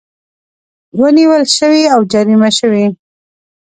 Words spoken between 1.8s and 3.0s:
او جریمه شوې